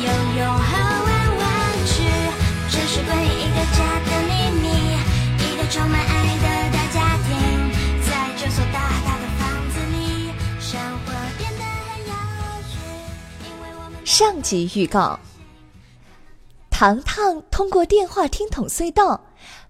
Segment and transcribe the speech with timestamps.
[0.00, 0.70] 游泳和
[1.04, 1.46] 玩玩
[1.86, 1.92] 具，
[2.70, 4.30] 这是关于一个家的秘
[4.62, 4.66] 密，
[5.42, 7.28] 一个充满爱的大家庭，
[8.06, 10.30] 在这所大大的房子里，
[10.60, 12.12] 生活变得很有
[12.68, 12.78] 趣。
[13.44, 15.18] 因为我们上集预告：
[16.70, 19.20] 糖糖通过电话听筒隧道，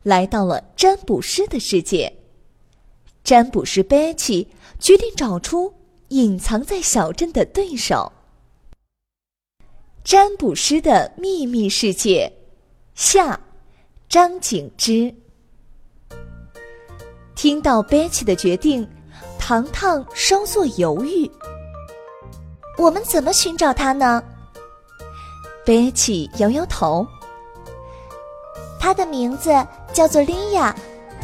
[0.02, 2.12] 来到了占卜师的世界。
[3.24, 4.48] 占卜师贝奇
[4.78, 5.72] 决定找出
[6.08, 8.12] 隐藏在小镇的对手。
[10.08, 12.32] 占卜师的秘密世界，
[12.94, 13.38] 下，
[14.08, 15.14] 张景之。
[17.34, 18.88] 听到贝奇的决定，
[19.38, 21.30] 糖糖稍作犹豫。
[22.78, 24.24] 我们怎么寻找他呢？
[25.62, 27.06] 贝奇摇摇头。
[28.80, 29.50] 他的名字
[29.92, 30.74] 叫做莉亚，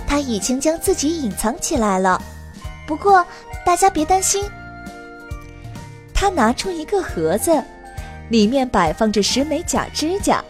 [0.07, 2.21] 他已经将自己隐藏起来了。
[2.87, 3.25] 不过
[3.65, 4.45] 大家别担心。
[6.13, 7.65] 他拿出一个盒子。
[8.31, 10.43] 里面摆放着十枚假指甲，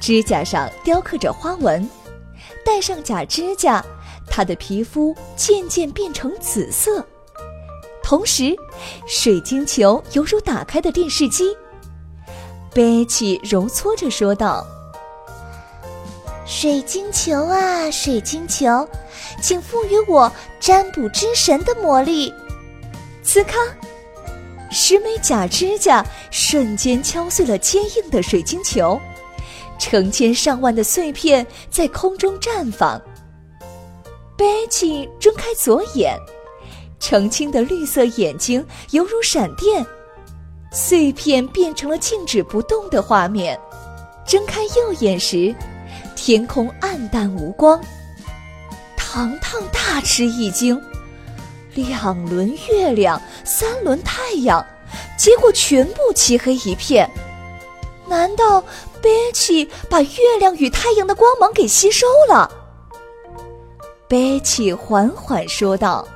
[0.00, 1.88] 指甲上雕刻着花纹。
[2.64, 3.84] 戴上假指甲，
[4.26, 7.04] 他的皮肤渐渐变成紫色。
[8.02, 8.56] 同时，
[9.06, 11.56] 水晶球犹如打开的电视机。
[12.74, 14.66] 贝奇揉搓着说道
[16.46, 18.86] ：“水晶球啊，水晶球，
[19.42, 22.32] 请赋予我占卜之神的魔力。”
[23.22, 23.52] 此刻。
[24.70, 29.00] 十枚假指甲瞬间敲碎了坚硬的水晶球，
[29.78, 33.00] 成千上万的碎片在空中绽放。
[34.36, 36.16] 贝奇睁开左眼，
[37.00, 39.84] 澄清的绿色眼睛犹如闪电，
[40.70, 43.58] 碎片变成了静止不动的画面。
[44.26, 45.54] 睁开右眼时，
[46.14, 47.80] 天空暗淡无光。
[48.96, 50.80] 糖糖大吃一惊。
[51.84, 54.64] 两轮月亮，三轮太阳，
[55.16, 57.08] 结果全部漆黑一片。
[58.06, 58.60] 难道
[59.00, 62.50] 贝奇把月亮与太阳的光芒给吸收了？
[64.08, 66.06] 贝奇缓缓说道：“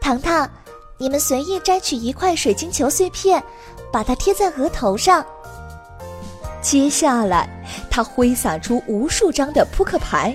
[0.00, 0.48] 糖糖，
[0.96, 3.42] 你们随意摘取一块水晶球碎片，
[3.92, 5.24] 把它贴在额头上。
[6.62, 7.48] 接下来，
[7.90, 10.34] 他挥洒出无数张的扑克牌，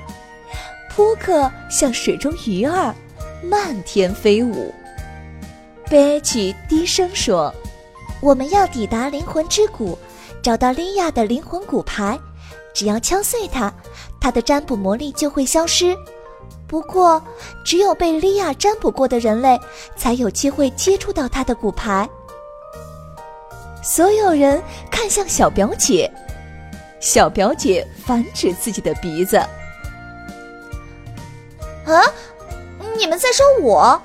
[0.92, 2.96] 扑克像水中鱼儿。”
[3.42, 4.74] 漫天飞舞。
[5.90, 7.54] 贝奇低声说
[8.22, 9.98] ：“我们要抵达灵魂之谷，
[10.42, 12.18] 找到莉亚的灵魂骨牌。
[12.74, 13.72] 只要敲碎它，
[14.20, 15.96] 它的占卜魔力就会消失。
[16.66, 17.22] 不过，
[17.66, 19.60] 只有被莉亚占卜过的人类
[19.98, 22.10] 才有机会接触到她的骨牌。”
[23.84, 26.10] 所有人看向小表姐，
[27.02, 29.36] 小表姐反指自己的鼻子
[31.86, 32.02] ：“啊！”
[33.02, 34.00] 你们在说我？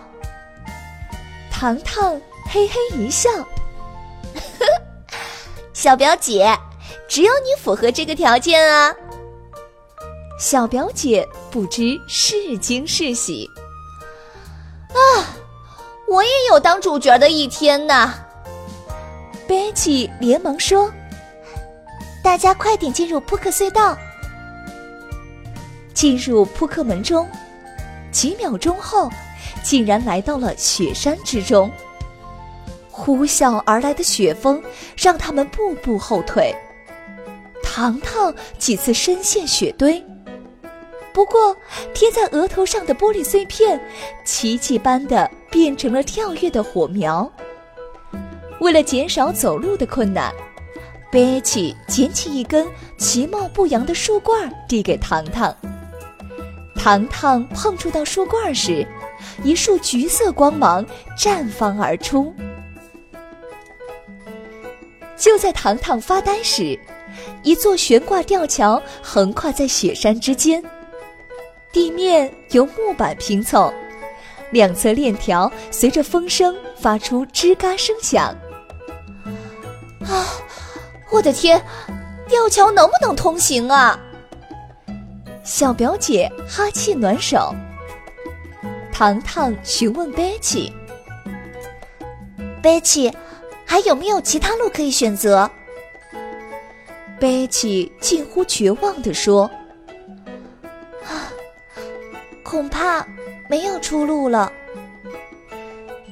[1.51, 2.19] 糖糖
[2.51, 3.29] 嘿嘿一笑，
[5.75, 6.59] 小表姐，
[7.07, 8.95] 只有你符合这个条件啊！
[10.41, 13.47] 小表姐不知是惊是喜。
[14.89, 15.29] 啊，
[16.09, 18.15] 我也有当主角的一天呐！
[19.47, 20.91] 贝奇连忙说
[22.25, 23.95] ：“大家快点进入扑克隧道，
[25.93, 27.29] 进入扑克门中。”
[28.17, 29.11] 几秒钟后，
[29.63, 31.71] 竟然来到了雪山之中。
[32.91, 34.63] 呼啸而来的雪风
[34.97, 36.57] 让他们步步后退。
[37.63, 40.03] 糖糖几次深陷雪堆，
[41.13, 41.55] 不过
[41.93, 43.79] 贴在额头上的玻璃碎片，
[44.25, 47.31] 奇迹般的变成了跳跃的火苗。
[48.61, 50.33] 为了减少走路的困难，
[51.13, 52.67] 贝奇捡起一根
[52.97, 55.55] 其貌不扬的树冠，递给糖糖。
[56.77, 58.87] 糖糖碰触到树冠时，
[59.43, 60.85] 一束橘色光芒
[61.17, 62.33] 绽放而出。
[65.17, 66.79] 就在糖糖发呆时，
[67.43, 70.63] 一座悬挂吊桥横跨在雪山之间，
[71.73, 73.73] 地面由木板拼凑，
[74.51, 78.27] 两侧链条随着风声发出吱嘎声响。
[80.07, 80.27] 啊，
[81.11, 81.61] 我的天，
[82.29, 83.99] 吊桥能不能通行啊？
[85.47, 87.55] 小表姐哈气暖手。
[88.93, 90.73] 糖糖询问贝奇
[92.61, 93.13] ：“贝奇，
[93.65, 95.49] 还有没有其他路可以选择？”
[97.21, 99.49] 贝奇近乎绝望地说
[101.07, 101.31] ：“啊，
[102.43, 103.07] 恐怕
[103.49, 104.53] 没有出路了。”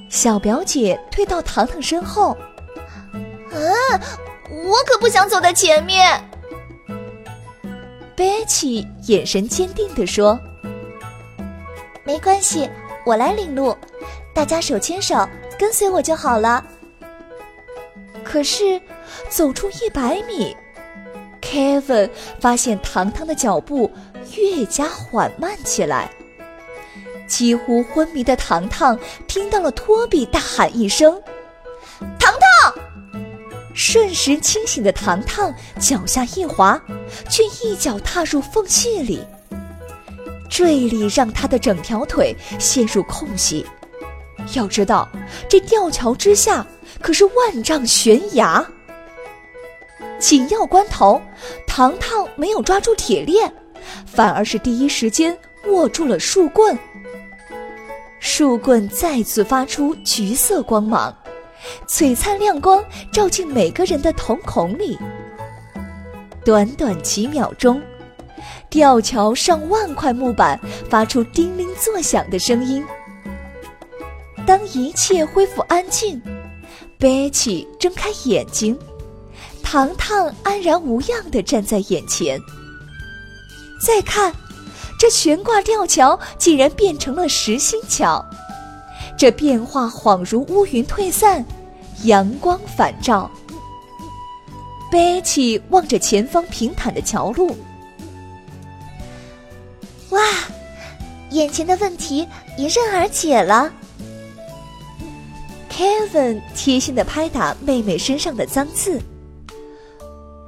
[0.08, 2.36] 小表姐退到糖糖身后
[3.50, 4.00] ：“嗯，
[4.64, 6.22] 我可不想走在前面。”
[8.16, 10.38] 贝奇眼神坚定地说
[12.05, 12.69] ：“没关系，
[13.05, 13.76] 我来领路，
[14.32, 15.28] 大家手牵手
[15.58, 16.64] 跟随我就好了。”
[18.22, 18.81] 可是，
[19.28, 20.56] 走出一百米
[21.43, 22.08] ，Kevin
[22.40, 23.90] 发现糖糖的脚步
[24.37, 26.10] 越加缓慢起来。
[27.26, 31.20] 几乎昏迷的糖糖听到了托比大喊一声
[32.20, 32.83] ：“糖糖！”
[33.74, 36.80] 瞬时清醒的糖糖脚下一滑，
[37.28, 39.20] 却一脚踏入缝隙里，
[40.48, 43.66] 坠力让他的整条腿陷入空隙。
[44.54, 45.08] 要知道，
[45.48, 46.64] 这吊桥之下
[47.00, 48.64] 可是万丈悬崖。
[50.20, 51.20] 紧要关头，
[51.66, 53.52] 糖糖没有抓住铁链，
[54.06, 55.36] 反而是第一时间
[55.66, 56.78] 握住了树棍。
[58.20, 61.14] 树棍再次发出橘色光芒。
[61.88, 64.98] 璀璨亮光照进每个人的瞳孔里。
[66.44, 67.80] 短短几秒钟，
[68.68, 70.60] 吊桥上万块木板
[70.90, 72.84] 发出叮铃作响的声音。
[74.46, 76.20] 当一切恢复安静，
[76.98, 78.78] 贝奇睁开眼睛，
[79.62, 82.38] 糖糖安然无恙地站在眼前。
[83.80, 84.34] 再看，
[84.98, 88.24] 这悬挂吊桥竟然变成了实心桥。
[89.16, 91.44] 这变化恍如乌云退散，
[92.04, 93.30] 阳光反照。
[94.90, 97.56] 贝奇望着前方平坦的桥路，
[100.10, 100.20] 哇，
[101.30, 103.72] 眼前的问题迎刃而解了。
[105.68, 109.00] Kevin 贴心的拍打妹妹身上的脏刺。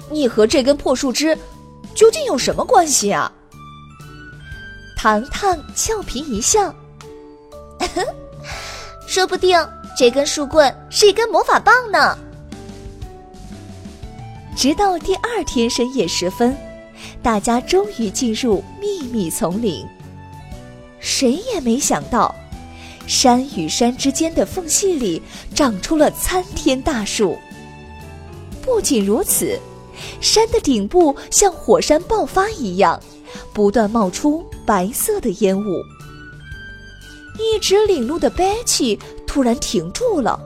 [0.08, 1.36] 你和这根破树枝
[1.92, 3.32] 究竟有什么关系啊？
[4.96, 6.72] 糖糖俏皮一笑。
[9.08, 9.58] 说不定
[9.96, 12.18] 这根树棍是一根魔法棒呢。
[14.54, 16.54] 直到第二天深夜时分，
[17.22, 19.86] 大家终于进入秘密丛林。
[21.00, 22.34] 谁也没想到，
[23.06, 25.22] 山与山之间的缝隙里
[25.54, 27.38] 长出了参天大树。
[28.60, 29.58] 不仅如此，
[30.20, 33.00] 山的顶部像火山爆发一样，
[33.54, 35.82] 不断冒出白色的烟雾。
[37.38, 38.98] 一直领路的贝奇
[39.36, 40.40] 突然停住了。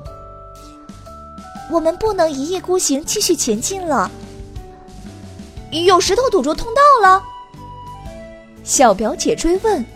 [1.70, 4.10] 我们不能一意孤行继续前进了。
[5.70, 7.22] 有石头堵住通道了。
[8.64, 9.87] 小表姐追问。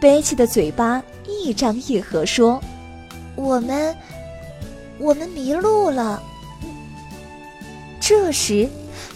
[0.00, 2.60] 贝奇的嘴巴一张一合说
[3.38, 3.96] ：“我们，
[4.98, 6.20] 我们迷路了。”
[8.02, 8.68] 这时，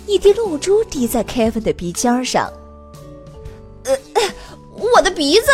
[0.07, 2.49] 一滴露珠滴在 Kevin 的鼻尖上。
[3.87, 3.99] 呃，
[4.71, 5.47] 我的鼻子。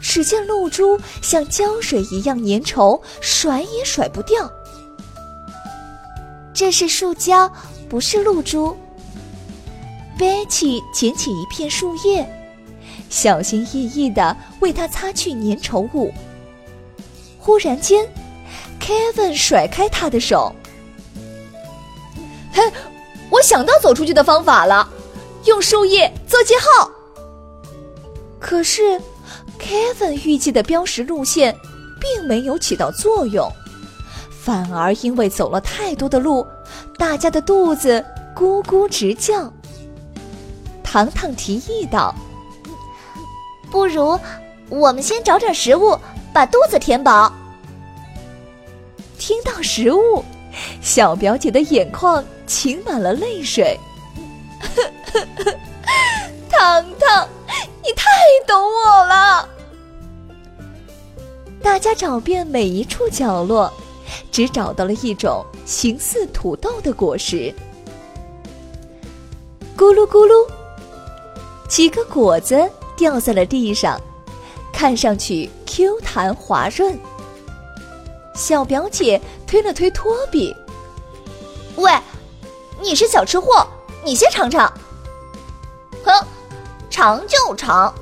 [0.00, 4.50] 只见露珠像胶水一样粘稠，甩也甩不掉。
[6.52, 7.50] 这是树胶，
[7.88, 8.76] 不是露珠。
[10.18, 12.28] 贝奇捡起一片树叶，
[13.08, 16.12] 小心翼翼的为它擦去粘稠物。
[17.38, 18.06] 忽然间
[18.80, 20.54] ，Kevin 甩开他的手。
[22.52, 22.62] 嘿，
[23.30, 24.86] 我想到走出去的方法了，
[25.46, 26.90] 用树叶做记号。
[28.38, 29.00] 可是。
[29.60, 31.54] Kevin 预计的标识路线，
[32.00, 33.48] 并没有起到作用，
[34.42, 36.46] 反而因为走了太多的路，
[36.98, 39.52] 大家的肚子咕咕直叫。
[40.82, 42.12] 糖糖提议道
[43.70, 44.18] ：“不如
[44.68, 45.96] 我们先找点食物，
[46.32, 47.32] 把肚子填饱。”
[49.18, 50.24] 听到食物，
[50.80, 53.78] 小表姐的眼眶噙满了泪水。
[56.48, 57.28] 糖糖。
[57.82, 58.04] 你太
[58.46, 59.48] 懂我了！
[61.62, 63.72] 大家找遍每一处角落，
[64.30, 67.54] 只找到了一种形似土豆的果实。
[69.76, 70.46] 咕噜咕噜，
[71.68, 74.00] 几个果子掉在了地上，
[74.72, 76.98] 看上去 Q 弹滑润。
[78.34, 80.54] 小表姐推了推托比
[81.76, 81.92] ：“喂，
[82.80, 83.66] 你是小吃货，
[84.04, 84.72] 你先尝尝。”
[86.04, 86.26] 哼。
[86.90, 87.94] 尝就尝。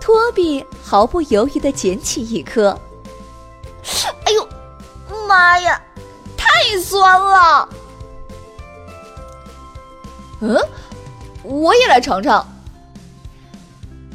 [0.00, 2.76] 托比毫不犹豫的捡起一颗。
[4.24, 4.48] 哎呦，
[5.28, 5.80] 妈呀，
[6.36, 7.68] 太酸了！
[10.40, 10.58] 嗯，
[11.44, 12.46] 我也来尝尝。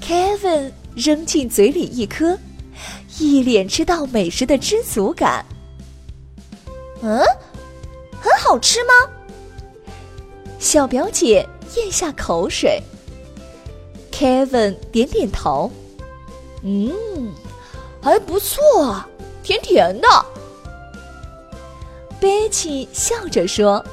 [0.01, 2.37] Kevin 扔进嘴里一颗，
[3.17, 5.45] 一脸吃到美食的知足感。
[7.01, 7.23] 嗯，
[8.21, 8.91] 很好吃吗？
[10.59, 12.81] 小表姐咽下口水。
[14.17, 15.71] Kevin 点点头，
[16.63, 16.91] 嗯，
[18.01, 19.05] 还不错，
[19.43, 20.07] 甜甜的。
[22.19, 23.85] 贝奇笑着说：“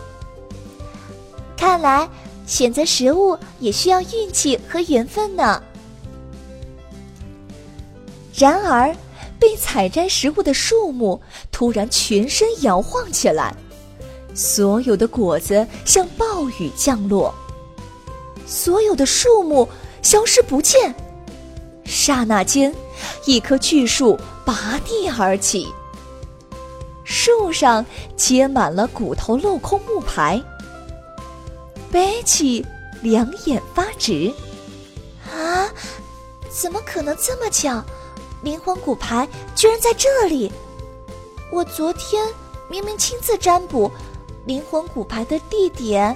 [1.58, 2.08] 看来
[2.46, 5.62] 选择食物也需要运气和缘分呢。”
[8.34, 8.96] 然而，
[9.38, 11.20] 被采摘食物的树木
[11.52, 13.54] 突然全身摇晃起来，
[14.34, 17.34] 所有的果子像暴雨降落，
[18.46, 19.68] 所有的树木
[20.04, 20.94] 消失不见。
[21.84, 22.72] 刹那间，
[23.26, 25.66] 一棵巨树拔地而起，
[27.04, 27.84] 树上
[28.16, 30.40] 结满了骨头镂空木牌。
[31.90, 32.64] 贝奇
[33.02, 34.32] 两眼发直，
[35.32, 35.68] 啊，
[36.50, 37.82] 怎么可能这么巧？
[38.42, 40.52] 灵魂骨牌居然在这里！
[41.50, 42.26] 我昨天
[42.68, 43.90] 明明亲自占卜
[44.44, 46.14] 灵魂骨牌的地点。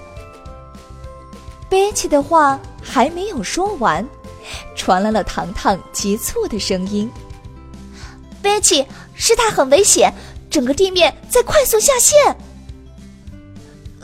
[1.68, 4.06] 贝奇的话还没有说完，
[4.74, 7.10] 传来了糖糖急促的声音
[8.40, 10.12] ：“贝奇，事态很危险，
[10.48, 12.36] 整个地面在快速下陷。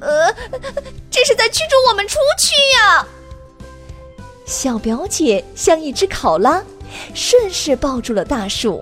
[0.00, 0.34] 呃，
[1.10, 3.06] 这是在驱逐我们出去呀！”
[4.44, 6.62] 小表姐像一只考拉。
[7.12, 8.80] 顺势抱住了大树。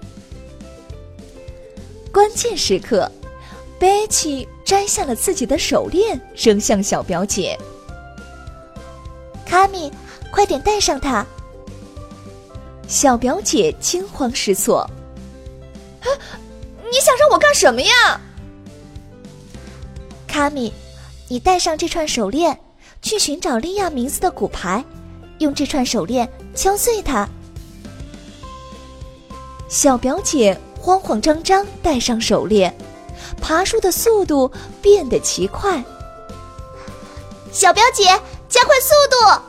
[2.13, 3.11] 关键时刻，
[3.79, 7.59] 贝奇摘下了自己的手链，扔向小表姐。
[9.53, 9.93] 卡米，
[10.31, 11.27] 快点带上它！
[12.89, 14.79] 小表姐惊慌失措。
[16.01, 16.09] 啊，
[16.91, 18.19] 你想让我干什么呀？
[20.27, 20.73] 卡米，
[21.29, 22.59] 你戴上这串手链，
[23.03, 24.83] 去寻找莉亚名字的骨牌，
[25.41, 27.29] 用这串手链敲碎它。
[29.69, 32.75] 小表姐慌慌张张戴上手链，
[33.39, 35.85] 爬树的速度变得奇快。
[37.53, 38.19] 小表姐，
[38.53, 39.43] 加快速度！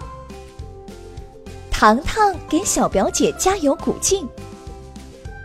[1.69, 4.25] 糖糖给小表姐加油鼓劲。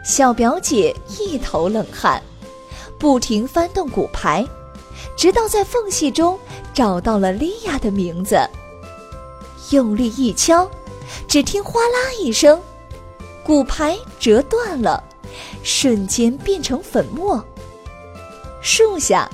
[0.05, 2.23] 小表姐一头冷汗，
[3.01, 4.47] 不停翻动骨牌，
[5.17, 6.39] 直到在缝隙中
[6.73, 8.39] 找到了莉亚的名字。
[9.71, 10.71] 用力一敲，
[11.27, 12.63] 只听哗啦一声。
[13.43, 15.03] 骨牌折断了，
[15.65, 17.45] 瞬间变成粉末。
[18.63, 19.29] 树下，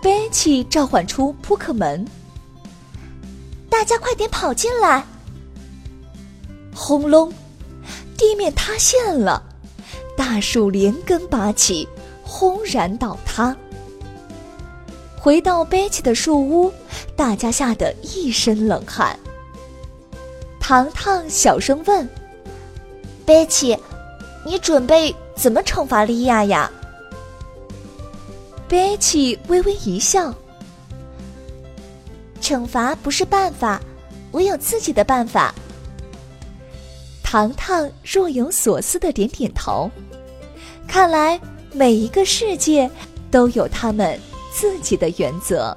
[0.00, 2.06] 贝奇召唤出扑克门，
[3.72, 5.02] 大家快点跑进来！
[6.74, 7.32] 轰隆，
[8.18, 9.42] 地面塌陷了，
[10.14, 11.88] 大树连根拔起，
[12.22, 13.56] 轰然倒塌。
[15.18, 16.70] 回到贝奇的树屋，
[17.16, 19.18] 大家吓得一身冷汗。
[20.60, 22.06] 糖糖小声问。
[23.24, 23.76] 贝奇，
[24.44, 26.70] 你准备怎么惩罚莉亚呀？
[28.68, 30.34] 贝奇微微一笑，
[32.42, 33.80] 惩罚不是办法，
[34.32, 35.54] 我有自己的办法。
[37.22, 39.88] 糖糖若有所思的点点头，
[40.88, 41.40] 看来
[41.72, 42.90] 每一个世界
[43.30, 44.18] 都有他们
[44.52, 45.74] 自己的原则。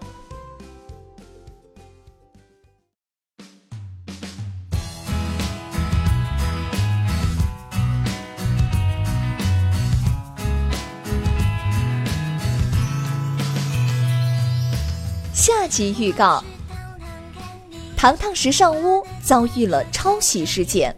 [15.32, 16.44] 下集预告：
[18.06, 20.96] 糖糖时尚屋遭遇了抄袭事件，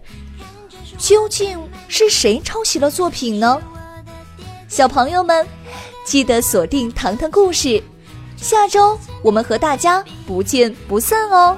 [0.98, 3.62] 究竟是谁抄袭了作品呢？
[4.68, 5.48] 小朋友们，
[6.06, 7.82] 记得锁定糖糖故事，
[8.36, 11.58] 下周我们和大家不见不散哦。